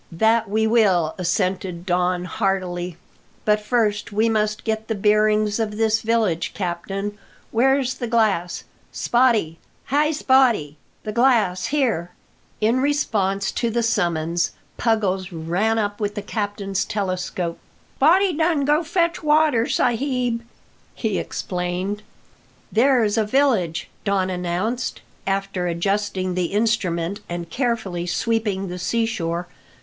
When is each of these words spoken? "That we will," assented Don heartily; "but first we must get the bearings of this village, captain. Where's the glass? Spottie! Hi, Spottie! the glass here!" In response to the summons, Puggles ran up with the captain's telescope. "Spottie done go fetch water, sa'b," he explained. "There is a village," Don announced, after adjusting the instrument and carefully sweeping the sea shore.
"That 0.11 0.49
we 0.49 0.65
will," 0.65 1.13
assented 1.19 1.85
Don 1.85 2.25
heartily; 2.25 2.97
"but 3.45 3.59
first 3.59 4.11
we 4.11 4.29
must 4.29 4.63
get 4.63 4.87
the 4.87 4.95
bearings 4.95 5.59
of 5.59 5.77
this 5.77 6.01
village, 6.01 6.55
captain. 6.55 7.19
Where's 7.51 7.93
the 7.93 8.07
glass? 8.07 8.63
Spottie! 8.91 9.57
Hi, 9.93 10.09
Spottie! 10.09 10.77
the 11.03 11.11
glass 11.11 11.67
here!" 11.67 12.09
In 12.59 12.79
response 12.79 13.51
to 13.51 13.69
the 13.69 13.83
summons, 13.83 14.53
Puggles 14.75 15.31
ran 15.31 15.77
up 15.77 15.99
with 15.99 16.15
the 16.15 16.23
captain's 16.23 16.83
telescope. 16.83 17.59
"Spottie 17.99 18.35
done 18.35 18.65
go 18.65 18.81
fetch 18.83 19.21
water, 19.21 19.67
sa'b," 19.67 20.39
he 20.95 21.19
explained. 21.19 22.01
"There 22.71 23.03
is 23.03 23.19
a 23.19 23.23
village," 23.23 23.87
Don 24.03 24.31
announced, 24.31 25.01
after 25.27 25.67
adjusting 25.67 26.33
the 26.33 26.45
instrument 26.45 27.19
and 27.29 27.51
carefully 27.51 28.07
sweeping 28.07 28.67
the 28.67 28.79
sea 28.79 29.05
shore. 29.05 29.47